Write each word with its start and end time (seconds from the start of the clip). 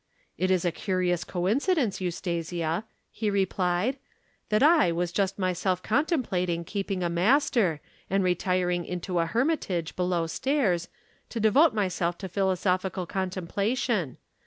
'It 0.35 0.49
is 0.49 0.65
a 0.65 0.71
curious 0.71 1.23
coincidence, 1.23 2.01
Eustasia,' 2.01 2.85
he 3.11 3.29
replied, 3.29 3.99
'that 4.49 4.63
I 4.63 4.91
was 4.91 5.11
just 5.11 5.37
myself 5.37 5.83
contemplating 5.83 6.63
keeping 6.63 7.03
a 7.03 7.07
master 7.09 7.81
and 8.09 8.23
retiring 8.23 8.83
into 8.83 9.19
a 9.19 9.27
hermitage 9.27 9.95
below 9.95 10.25
stairs, 10.25 10.87
to 11.29 11.39
devote 11.39 11.75
myself 11.75 12.17
to 12.17 12.27
philosophical 12.27 13.05
contemplation. 13.05 14.17